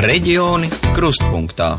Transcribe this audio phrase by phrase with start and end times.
[0.00, 1.74] Reģioni krustpunktā.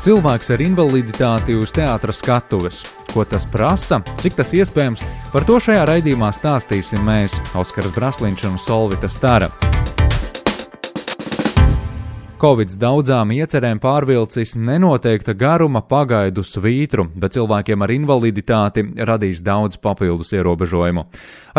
[0.00, 2.78] Cilvēks ar invaliditāti uz teātras skatuves.
[3.10, 5.02] Ko tas prasa, cik tas iespējams,
[5.34, 9.50] par to šajā raidījumā stāstīsim mēs, Oskars Brasliņš un Solvita Stara.
[12.40, 20.32] Covid daudzām iecerēm pārvilcis nenoteikta garuma pagaidu svītru, bet cilvēkiem ar invaliditāti radīs daudz papildus
[20.32, 21.10] ierobežojumu.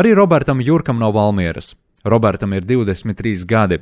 [0.01, 1.75] Arī Robertam Jurkam no Valmieras.
[2.05, 3.79] Robertam ir 23 gadi.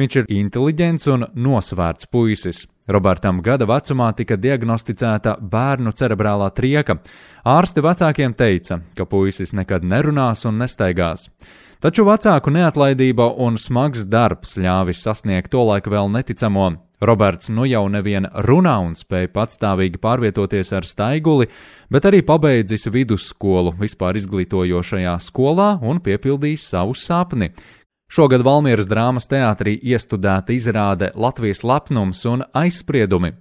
[0.00, 2.64] Viņš ir inteliģents un nosvērts puisis.
[2.88, 7.00] Robertam gada vecumā tika diagnosticēta bērnu cerebrālā trieka.
[7.44, 11.26] Ārsti vecākiem teica, ka puisis nekad nerunās un nestaigās.
[11.82, 16.70] Taču vecāku neatlaidība un smags darbs ļāvis sasniegt to laiku vēl neticamo.
[17.00, 21.48] Roberts nu jau nevien runā un spēja patstāvīgi pārvietoties ar staiguli,
[21.92, 27.50] bet arī pabeidzis vidusskolu vispār izglītojošajā skolā un piepildījis savu sapni.
[28.08, 33.32] Šogad Valmieras drāmas teātrī iestudēta izrāde Latvijas lepnums un aizspriedumi.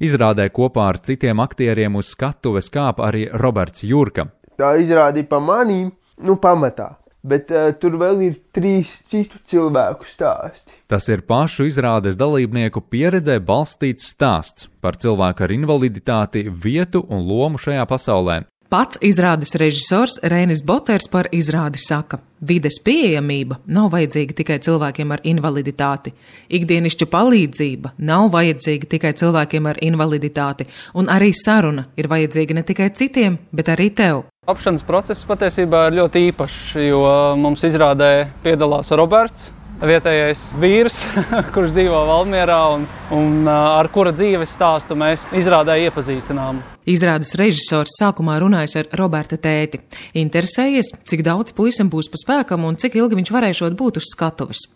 [0.00, 4.30] Izrādē kopā ar citiem aktieriem uz skatuves kāp arī Roberts Jurka.
[4.58, 5.92] Tā izrādīja pa manīm,
[6.24, 10.76] nu pamatā bet uh, tur vēl ir trīs citu cilvēku stāsti.
[10.90, 17.60] Tas ir pašu izrādes dalībnieku pieredzē balstīts stāsts par cilvēku ar invaliditāti, vietu un lomu
[17.60, 18.42] šajā pasaulē.
[18.74, 25.22] Pats izrādes režisors Rēnis Boters par izrādi saka: Vides pieejamība nav vajadzīga tikai cilvēkiem ar
[25.30, 26.10] invaliditāti.
[26.58, 30.66] Ikdienišķa palīdzība nav vajadzīga tikai cilvēkiem ar invaliditāti,
[30.98, 34.24] un arī saruna ir vajadzīga ne tikai citiem, bet arī tev.
[34.50, 37.06] Apšanas process patiesībā ir ļoti īpašs, jo
[37.38, 39.52] mums izrādē piedalās Roberts,
[39.86, 41.04] vietējais vīrs,
[41.54, 46.64] kurš dzīvo Valmjerā un, un ar kura dzīves stāstu mēs izrādē iepazīstinām.
[46.84, 49.80] Izrādes režisors sākumā runājis ar Roberta tēti.
[50.20, 54.66] Interesējies, cik daudz puisim būs pa spēkam un cik ilgi viņš varēšot būt uz skatuves.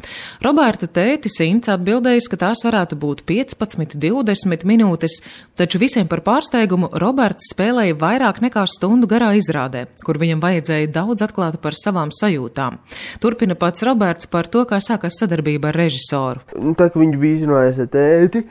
[0.45, 5.19] Roberta tētis Ints atbildējis, ka tās varētu būt 15, 20 minūtes,
[5.61, 11.27] taču visiem par pārsteigumu Roberts spēlēja vairāk nekā stundu garā izrādē, kur viņam vajadzēja daudz
[11.29, 12.81] atklāt par savām sajūtām.
[13.21, 16.45] Turpina pats Roberts par to, kā sākās sadarbība ar režisoru.
[16.79, 18.45] Tā kā viņš bija izrunājis ar tēti,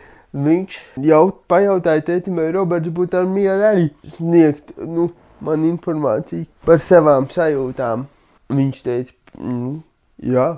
[0.45, 0.77] viņš
[1.07, 3.87] jau pajautāja tētim, vai Roberts būtu ar mieru arī
[4.17, 5.09] sniegt nu,
[5.41, 8.05] man informāciju par savām sajūtām.
[8.57, 9.81] Viņš teica, nu,
[10.23, 10.53] jā,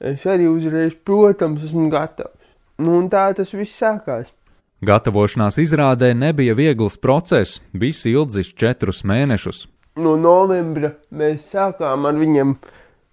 [0.00, 2.38] es arī uzreiz, protams, esmu gatavs.
[2.80, 4.32] Nu, un tā tas viss sākās.
[4.82, 9.66] Gatavošanās izrādē nebija viegls process, bijis ilgs četrus mēnešus.
[10.02, 12.56] No novembra mēs sākām ar viņiem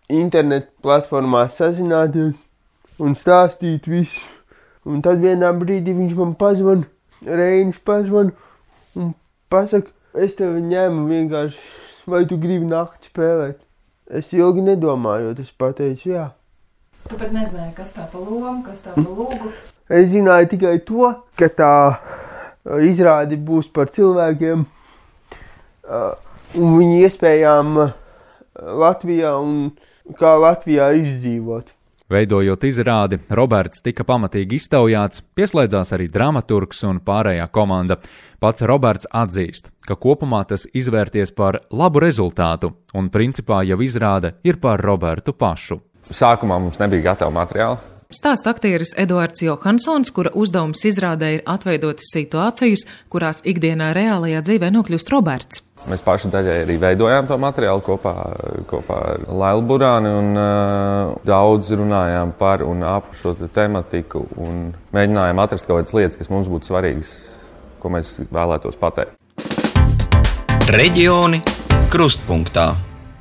[0.10, 2.40] internetu platformās sazināties
[3.04, 4.39] un stāstīt visu.
[4.90, 6.86] Un tad vienā brīdī viņš man pazvan,
[7.26, 8.32] Reinis pazvan
[8.98, 9.12] un
[9.52, 11.60] pasaka, es tevi ņēmu vienkārši,
[12.10, 13.60] vai tu gribi nakti spēlēt.
[14.10, 16.26] Es ilgi nedomājot, es pateicu jā.
[17.06, 19.52] Tu pat nezināji, kas tā pa lomu, kas tā pa lūgu.
[19.90, 21.74] Es zināju tikai to, ka tā
[22.86, 24.66] izrādi būs par cilvēkiem
[25.90, 27.80] un viņu iespējām
[28.84, 29.70] Latvijā un
[30.20, 31.70] kā Latvijā izdzīvot.
[32.10, 38.00] Veidojot izrādi, Roberts tika pamatīgi iztaujāts, pieslēdzās arī dramaturgs un pārējā komanda.
[38.42, 44.58] Pats Roberts atzīst, ka kopumā tas izvērties par labu rezultātu, un principā jau izrāde ir
[44.58, 45.78] par Robertu pašu.
[46.10, 47.78] Sākumā mums nebija gatava materiāla.
[48.10, 55.14] Stāsta aktieris Eduards Johansons, kura uzdevums izrādē ir atveidot situācijas, kurās ikdienā reālajā dzīvē nokļūst
[55.14, 55.62] Roberts.
[55.88, 58.14] Mēs paši daļai arī veidojām to materiālu kopā,
[58.68, 64.74] kopā ar Lailu Burānu un uh, daudz runājām par un ap šo te tematiku un
[64.96, 67.14] mēģinājām atrast kaut kādas lietas, kas mums būtu svarīgas,
[67.80, 69.16] ko mēs vēlētos pateikt.
[70.70, 71.40] Reģioni
[71.90, 72.74] krustpunktā.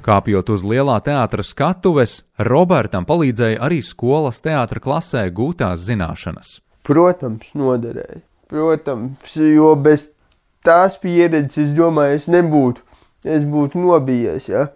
[0.04, 6.58] Kāpjot uz lielā teātras skatuves, Robertam palīdzēja arī skolas teātra klasē gūtās zināšanas.
[6.88, 8.22] Protams, noderēja.
[8.48, 10.08] Protams, jo bez
[10.68, 12.84] tās pieredzes, es domāju, es nebūtu,
[13.24, 14.48] es būtu nobijies.
[14.52, 14.68] Ja?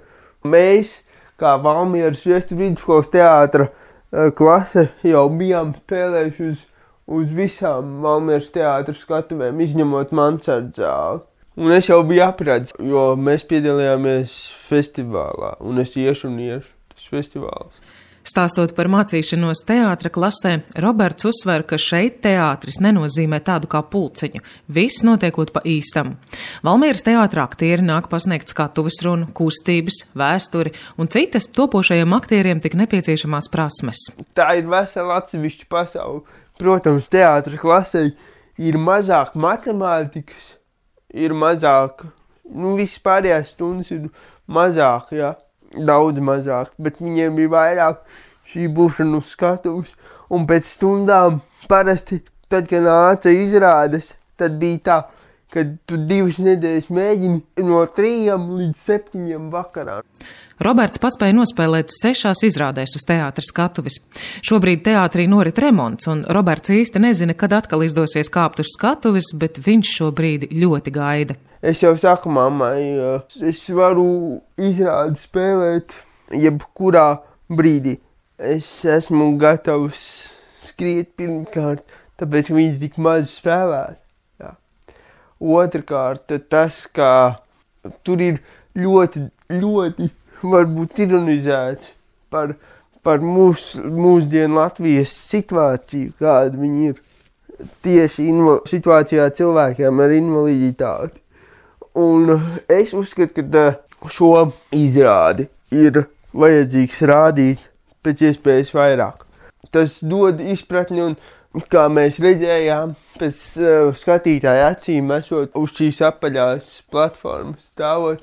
[0.48, 0.98] Mēs,
[1.40, 6.64] kā Valmieras Viestu vidusskolas teātra eh, klase, jau bijām spēlējuši uz,
[7.12, 11.28] uz visām Valmieras teātra skatuvēm, izņemot Mansardzāli.
[11.60, 14.36] Un es jau biju apradzis, jo mēs piedalījāmies
[14.70, 17.82] festivālā, un es iešu un iešu tas festivāls.
[18.22, 20.52] Stāstot par mācīšanos teātra klasē,
[20.82, 24.42] Roberts uzsver, ka šeit teātris nenozīmē tādu kā pulciņu.
[24.70, 26.14] Viss notiekot pa īstam.
[26.62, 30.70] Valmieras teātra aktieri nāk pasniegt skatuves runu, kustības, vēsturi
[31.02, 34.06] un citas topošajiem aktieriem tik nepieciešamās prasmes.
[34.38, 36.22] Tā ir vesela atsevišķa pasaule.
[36.62, 38.12] Protams, teātra klasē
[38.62, 40.52] ir mazāk matemātikas,
[41.10, 42.04] ir mazāk,
[42.54, 44.12] nu, vispārējās stundas ir
[44.46, 45.32] mazāk, jā.
[45.34, 48.02] Ja daudz mazāk, bet viņiem bija vairāk
[48.52, 49.92] šī būšana uz skatuves
[50.32, 52.22] un pēc stundām parasti,
[52.52, 55.21] tad, kad nāca izrādes, tad bija tā, ka
[55.52, 60.00] tu divas nedēļas mēģini no trījiem līdz septiņiem vakarā.
[60.62, 63.99] Roberts paspēja nospēlēt sešās izrādēs uz teātras skatuves.
[64.46, 69.58] Šobrīd teātrī norit remonts, un Roberts īsti nezina, kad atkal izdosies kāpt uz skatuves, bet
[69.64, 71.37] viņš šobrīd ļoti gaida.
[71.62, 72.81] Es jau saku mammai,
[73.43, 75.96] es varu izrādi spēlēt
[76.34, 77.08] jebkurā
[77.50, 77.98] brīdī.
[78.43, 80.06] Es esmu gatavs
[80.66, 81.84] skriet pirmkārt,
[82.19, 83.98] tāpēc, ka viņš tik maz spēlēt.
[85.42, 87.42] Otrakārt, tas, ka
[88.06, 88.36] tur ir
[88.78, 90.10] ļoti, ļoti
[90.42, 91.90] varbūt ironizēts
[92.30, 92.54] par,
[93.02, 97.02] par mūs, mūsdienu Latvijas situāciju, kāda viņi ir
[97.82, 98.28] tieši
[98.70, 101.18] situācijā cilvēkiem ar invaliditāti.
[101.98, 102.30] Un
[102.72, 103.66] es uzskatu, ka
[104.08, 107.68] šo izrādi ir vajadzīgs rādīt
[108.02, 109.26] pēc iespējas vairāk.
[109.72, 111.16] Tas dod izpratni un,
[111.72, 118.22] kā mēs redzējām, pēc uh, skatītāja acīm esot uz šīs apaļās platformas stāvot,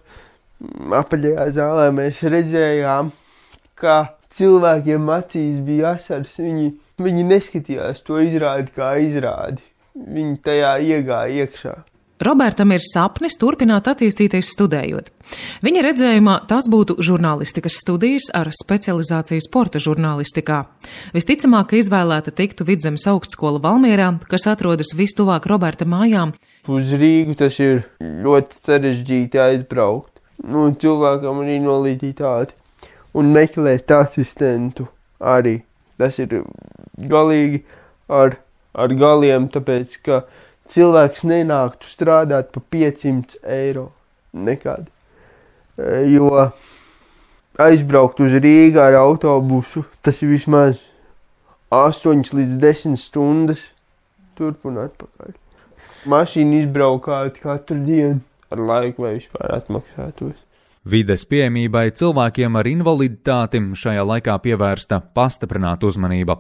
[1.02, 3.12] apaļajā zālē mēs redzējām,
[3.80, 3.98] ka
[4.36, 6.38] cilvēkiem acīs bija asars.
[6.42, 6.72] Viņi,
[7.02, 9.64] viņi neskatījās to izrādi kā izrādi.
[10.00, 11.76] Viņi tajā iegāja iekšā.
[12.20, 15.06] Robertam ir sapnis turpināt attīstīties studējot.
[15.64, 20.58] Viņa redzējumā tas būtu žurnālistikas studijas ar specializāciju sporta žurnālistikā.
[21.16, 26.34] Visticamāk, ka izvēlēta tiktu Vidzemes augstskola Valmierā, kas atrodas vistuvāk Roberta mājām.
[26.68, 30.20] Uz Rīgu tas ir ļoti sarežģīti aizbraukt.
[30.44, 32.58] Nu, cilvēkam ir invaliditāte.
[33.16, 34.90] Un meklēt asistentu
[35.24, 35.62] arī.
[35.96, 36.42] Tas ir
[37.00, 37.64] galīgi
[38.12, 38.36] ar,
[38.76, 40.22] ar galiem, tāpēc, ka
[40.74, 43.90] cilvēks nenāktu strādāt par 500 eiro.
[44.34, 44.88] Nekad.
[45.80, 46.30] E, jo
[47.60, 50.78] aizbraukt uz Rīgā ar autobusu, tas ir vismaz
[51.74, 53.66] 8 līdz 10 stundas
[54.38, 55.34] turp un atpakaļ.
[56.10, 58.22] Mašīna izbraukāt katru dienu
[58.54, 60.38] ar laiku, lai vispār atmaksātos.
[60.88, 66.38] Vides pieejamībai cilvēkiem ar invaliditāti šajā laikā pievērsta pastiprināta uzmanība.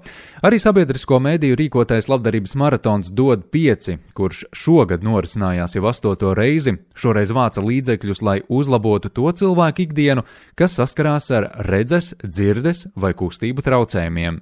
[0.48, 7.34] Arī sabiedrisko mēdīju rīkotais labdarības maratons dod pieci, kurš šogad norisinājās jau astoto reizi, šoreiz
[7.36, 10.24] vāca līdzekļus, lai uzlabotu to cilvēku ikdienu,
[10.56, 14.40] kas saskarās ar redzes, dzirdes vai kustību traucējumiem.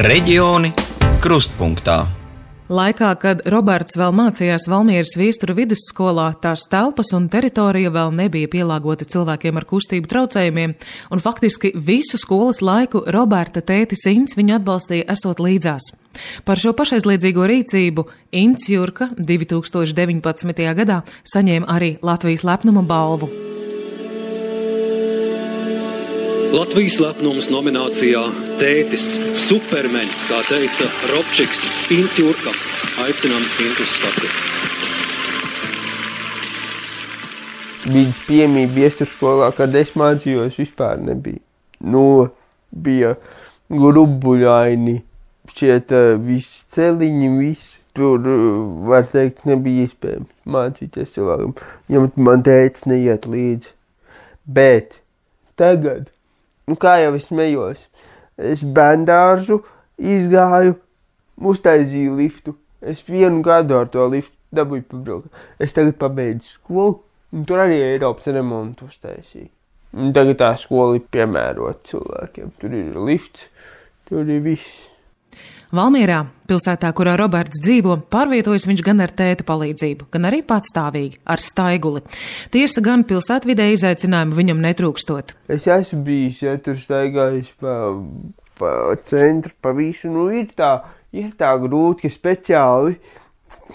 [0.00, 0.72] Reģioni
[1.20, 2.19] krustpunktā.
[2.70, 9.08] Laikā, kad Roberts vēl mācījās Valmieras viesturu vidusskolā, tās telpas un teritorija vēl nebija pielāgota
[9.10, 10.76] cilvēkiem ar kustību traucējumiem,
[11.10, 15.90] un faktiski visu skolas laiku Roberta tētis Ints viņu atbalstīja esot līdzās.
[16.46, 18.06] Par šo pašaizliedzīgo rīcību
[18.38, 20.66] Ints Jurka 2019.
[20.78, 23.34] gadā saņēma arī Latvijas lepnuma balvu.
[26.50, 28.24] Latvijas lepnums nominācijā
[28.58, 29.04] Tētis,
[29.38, 31.60] Supermenis, kā teica Robčiks,
[31.94, 32.50] Ins Jurka.
[33.04, 34.26] Aicinām Intu skatu.
[37.86, 41.38] Viņas piemība iesturskolā, kad es mācījos, vispār nebija.
[41.86, 42.04] Nu,
[42.74, 43.14] bija
[43.70, 44.98] grubuļaini,
[45.54, 47.76] šķiet visi celiņi, visi.
[47.94, 48.22] Tur,
[48.90, 51.54] var teikt, nebija iespējams mācīties cilvēkam,
[51.90, 53.76] ja man teica neiet līdzi.
[54.46, 54.98] Bet
[55.58, 56.10] tagad
[56.70, 57.82] nu, kā jau es smējos,
[58.38, 59.60] es bērnu
[60.00, 60.76] izgāju,
[61.36, 62.56] uztaisīju liftu.
[62.80, 65.40] Es vienu gadu ar to liftu dabūju pabraukt.
[65.60, 67.00] Es tagad pabeidzu skolu,
[67.34, 69.50] un tur arī Eiropas remontu uztaisīju.
[70.00, 72.54] Un tagad tā skola ir piemērota cilvēkiem.
[72.62, 73.48] Tur ir lifts,
[74.08, 74.89] tur ir viss.
[75.70, 81.38] Valmierā, pilsētā, kurā Roberts dzīvo, pārvietojas viņš gan ar tēta palīdzību, gan arī patstāvīgi ar
[81.38, 82.02] staiguli.
[82.50, 85.36] Tiesa gan pilsētvidē izaicinājumu viņam netrūkstot.
[85.46, 87.76] Es esmu bijis, ja tur staigājis pa,
[88.58, 88.72] pa
[89.06, 90.72] centru, pa visu, nu ir tā,
[91.14, 92.98] ir tā grūti, ka speciāli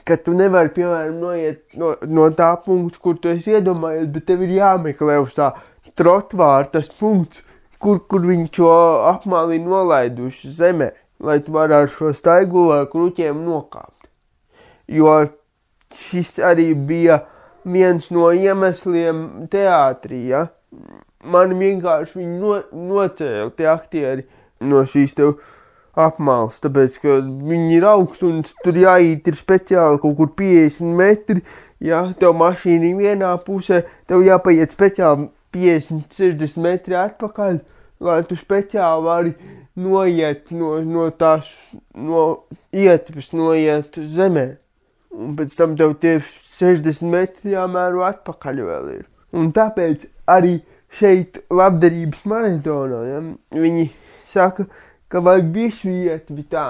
[0.04, 4.44] ka tu nevari, piemēram, noiet no, no tā punkta, kur tu esi iedomājies, bet tev
[4.44, 5.54] ir jāmeklē uz tā
[5.96, 7.40] trotvāra tas punkts,
[7.80, 8.76] kur, kur viņi šo
[9.16, 10.92] apmāli nolaiduši zemē
[11.26, 14.10] lai tu varētu šo staigu ar kruķiem nokāpt.
[14.88, 15.18] Jo
[15.96, 17.24] šis arī bija
[17.66, 20.48] viens no iemesliem teātrī, ja?
[21.26, 22.58] Man vienkārši viņi no,
[22.92, 24.26] nocēla tie aktieri
[24.62, 25.38] no šīs tev
[25.96, 31.42] apmāls, tāpēc, ka viņi ir augsts un tur jāīt ir speciāli kaut kur 50 metri,
[31.80, 37.62] ja tev mašīna ir vienā pusē, tev jāpaiet speciāli 50-60 metri atpakaļ,
[38.04, 39.34] lai tu speciāli vari
[39.76, 41.48] noiet no, no tās,
[41.96, 44.48] no ietves, noiet zemē.
[45.16, 46.18] Un pēc tam tev tie
[46.60, 49.06] 60 metri jāmēro atpakaļ vēl ir.
[49.36, 50.58] Un tāpēc arī
[50.96, 53.22] šeit labdarības maratonā, ja,
[53.56, 53.88] viņi
[54.32, 54.68] saka,
[55.12, 56.66] ka vajag visu ietvi tā,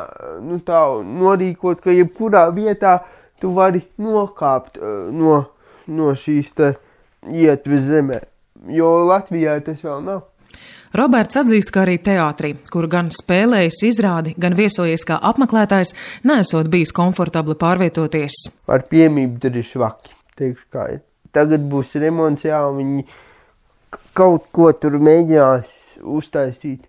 [0.45, 2.99] nu tā norīkot, ka jebkurā vietā
[3.41, 5.41] tu vari nokāpt uh, no,
[5.87, 6.73] no šīs te
[7.25, 8.21] ietves zemē,
[8.73, 10.23] jo Latvijā tas vēl nav.
[10.95, 15.91] Roberts atzīst, ka arī teātrī, kur gan spēlējis izrādi, gan viesojies kā apmeklētājs,
[16.23, 18.37] nesot bijis komfortabli pārvietoties.
[18.71, 21.01] Ar piemību tur ir švaki, teikšu kā ir.
[21.35, 23.03] Tagad būs remonts, jā, viņi
[24.15, 25.73] kaut ko tur mēģinās
[26.15, 26.85] uztaisīt.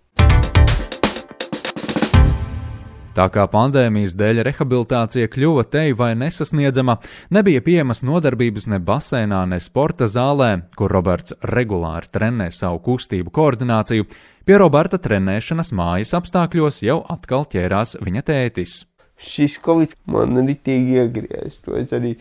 [3.17, 6.99] Tā kā pandēmijas dēļ rehabilitācija kļuva tei vai nesasniedzama,
[7.33, 14.05] nebija pieejamas nodarbības ne basēnā, ne sporta zālē, kur Roberts regulāri trenē savu kustību koordināciju,
[14.45, 18.75] pie Roberta trenēšanas mājas apstākļos jau atkal ķērās viņa tētis.
[19.17, 22.13] Šis covid man ritīgi iegriez, to es arī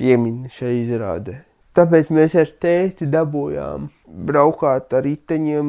[0.00, 1.42] pieminu šai izrādē.
[1.76, 3.90] Tāpēc mēs ar tēti dabūjām
[4.32, 5.68] braukāt ar riteņiem,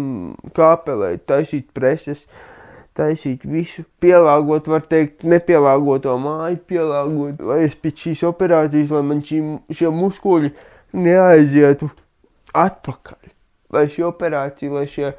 [0.56, 2.24] kāpelēt, taisīt preses,
[3.00, 9.24] taisīt visu, pielāgot, var teikt, nepielāgoto māju, pielāgot, lai es pēc šīs operācijas, lai man
[9.26, 9.42] šī,
[9.80, 10.54] šie muskuļi
[11.00, 11.90] neaizietu
[12.54, 13.34] atpakaļ.
[13.74, 15.12] Lai šī operācija, lai šie,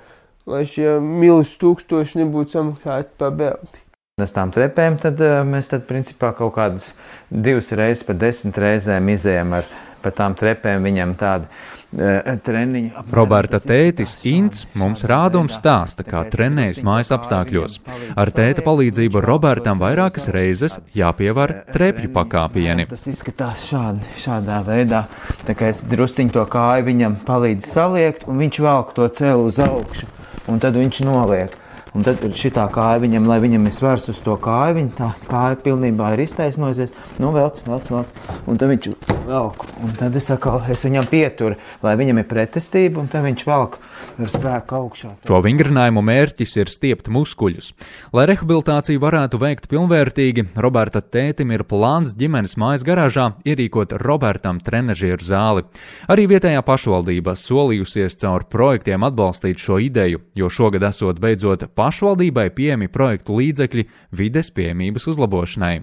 [0.50, 3.84] lai šie milz tūkstoši nebūtu samaksāti pa belti.
[4.20, 6.90] Uz tām trepēm tad, mēs tad principā kaut kādas
[7.30, 9.70] divas reizes pa desmit reizēm izējām ar
[10.02, 11.46] pa tām trepēm viņam tādu
[11.92, 13.04] e, treniņu.
[13.14, 17.78] Roberta tētis Ints mums rāda un stāsta, kā trenējas mājas apstākļos.
[18.20, 22.88] Ar tēta palīdzību Robertam vairākas reizes jāpievar trepju pakāpieni.
[22.90, 25.04] Tas izskatās šādi, šādā veidā.
[25.46, 29.60] Tā kā es drusciņu to kāju viņam palīdzu saliekt, un viņš velk to celu uz
[29.62, 30.08] augšu,
[30.48, 31.59] un tad viņš noliek.
[31.96, 35.58] Un tad šī kāja viņam, lai viņam ir svars uz to kāju, viņa tā kāja
[35.64, 36.92] pilnībā ir iztaisnojusies.
[37.22, 38.12] Nu, velc, velc, velc.
[38.46, 38.90] Un tad viņš
[39.26, 39.64] velk.
[39.82, 43.78] Un tad es, atkal, es viņam pieturu, lai viņam ir pretestība, un tad viņš velk
[44.20, 45.10] ar spēku augšā.
[45.28, 47.72] Šo vingrinājumu mērķis ir stiept muskuļus.
[48.16, 55.26] Lai rehabilitāciju varētu veikt pilnvērtīgi, Roberta tētim ir plāns ģimenes mājas garāžā ierīkot Robertam trenažieru
[55.26, 55.66] zāli.
[56.10, 62.90] Arī vietējā pašvaldība solījusies caur projektiem atbalstīt šo ideju, jo šogad esot beidzot pašvaldībai pieejami
[62.92, 63.86] projektu līdzekļi
[64.20, 65.76] vides pieejamības uzlabošanai.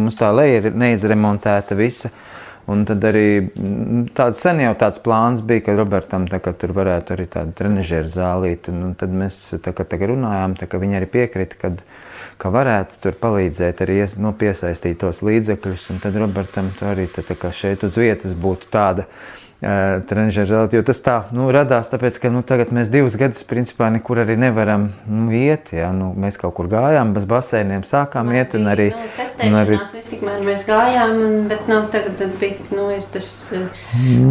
[0.00, 2.08] Mums tā leja ir neizremontēta visa.
[2.70, 6.70] Un tad arī mm, tāds sen jau tāds plāns bija, ka Robertam tā, ka tur
[6.76, 8.70] varētu arī tādu trenižeru zālīt.
[8.70, 11.72] Un, un tad mēs tā, ka, tā, ka runājām, tā, ka viņi arī piekrita, ka,
[12.40, 15.88] ka varētu tur palīdzēt arī nu, piesaistīt tos līdzekļus.
[15.92, 19.08] Un tad Robertam tur arī tā, tā, šeit uz vietas būtu tāda
[20.08, 20.76] trenižera zelta.
[20.76, 24.34] Jo tas tā nu, radās, tāpēc, ka nu, tagad mēs divus gadus principā nekur arī
[24.40, 25.70] nevaram nu, iet.
[25.76, 25.92] Ja?
[25.94, 28.56] Nu, mēs kaut kur gājām, bez basēniem sākām Man iet.
[28.72, 33.28] Arī, nu, un arī viss tikmēr mēs gājām, un, bet nu, tagad bija nu, tas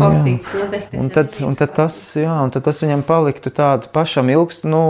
[0.01, 0.51] valstīts.
[0.57, 0.67] Nu,
[1.03, 4.83] un, tad, un, tad tas, jā, un tad tas viņam paliktu tādu pašam ilgstu nu,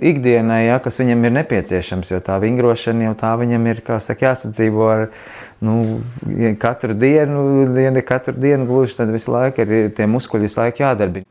[0.00, 4.30] ikdienai, ja, kas viņam ir nepieciešams, jo tā vingrošana jau tā viņam ir, kā saka,
[4.30, 5.06] jāsadzīvo ar
[5.60, 6.00] nu,
[6.60, 7.44] katru dienu,
[7.80, 11.26] ja ne katru dienu gluži, tad visu laiku ir tie muskuļi visu laiku jādarbina.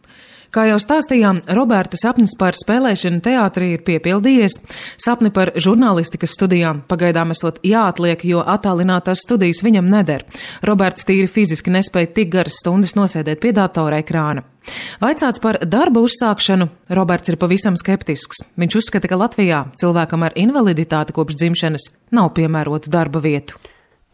[0.50, 4.55] Kā jau stāstījām, Roberta sapnis par spēlēšanu teātrī ir piepildījies.
[4.98, 10.25] Sapni par žurnālistikas studijām pagaidām esot jāatliek, jo attālinātās studijas viņam neder.
[10.65, 14.48] Roberts tīri fiziski nespēja tik garas stundas nosēdēt pie datora ekrāna.
[15.03, 18.41] Vaicāts par darba uzsākšanu, Roberts ir pavisam skeptisks.
[18.57, 23.62] Viņš uzskata, ka Latvijā cilvēkam ar invaliditāti kopš dzimšanas nav piemērotu darba vietu.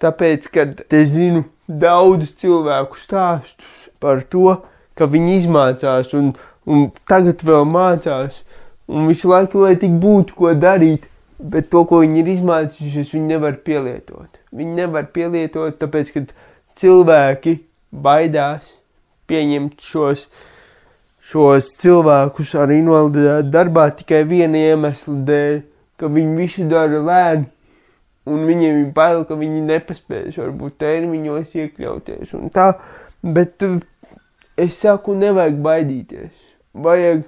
[0.06, 4.60] Tāpēc, kad es zinu daudz cilvēku stāstus par to,
[4.94, 6.34] ka viņi izmācās un,
[6.70, 8.44] un tagad vēl mācās,
[8.86, 11.08] un visu laiku, lai tik būtu ko darīt,
[11.40, 14.38] bet to, ko viņi ir izmācījušies, viņi nevar pielietot.
[14.56, 16.26] Viņi nevar pielietot, tāpēc, ka
[16.80, 17.58] cilvēki
[17.92, 18.68] baidās
[19.30, 20.28] pieņemt šos,
[21.26, 25.60] šos cilvēkus ar invaliditāti darbā tikai viena iemesla dēļ,
[25.98, 27.50] ka viņi visu dara lēni
[28.26, 32.72] un viņiem ir bail, ka viņi nepaspēs varbūt termiņos iekļauties un tā,
[33.22, 33.78] bet uh,
[34.58, 36.32] es saku, nevajag baidīties,
[36.74, 37.26] vajag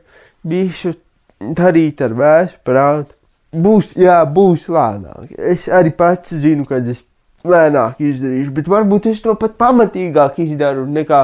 [0.47, 0.95] visu
[1.39, 3.13] darīt ar vēsu prātu.
[3.57, 5.31] Būs, jā, būs lēnāk.
[5.37, 6.99] Es arī pats zinu, ka es
[7.47, 11.21] lēnāk izdarīšu, bet varbūt es to pat pamatīgāk izdaru nekā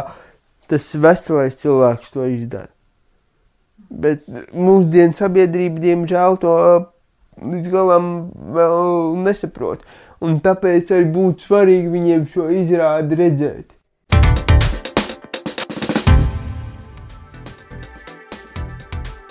[0.72, 2.72] tas veselais cilvēks to izdara.
[3.94, 4.24] Bet
[4.56, 6.54] mūsdienu sabiedrība, diemžēl, to
[7.42, 8.10] līdz galam
[8.56, 9.86] vēl nesaprot.
[10.24, 13.74] Un tāpēc arī būtu svarīgi viņiem šo izrādi redzēt.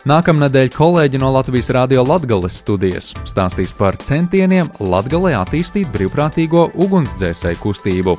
[0.03, 8.17] Nākamnedēļ kolēģi no Latvijas Rādio Latvijas studijas stāstīs par centieniem Latvijā attīstīt brīvprātīgo ugunsdzēsēju kustību.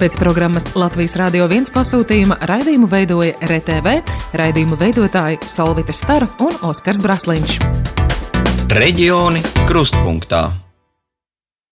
[0.00, 4.00] Pēc programmas Latvijas Rādio 1 pasūtījuma raidījumu veidoja RTV,
[4.40, 8.03] raidījumu veidotāji Solvita Stara un Oskars Braslīņš.
[8.68, 10.63] Reģioni krustpunktā.